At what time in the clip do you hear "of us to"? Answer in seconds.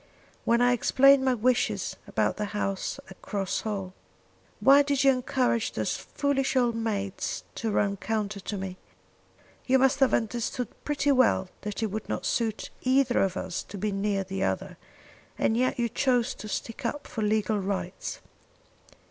13.21-13.77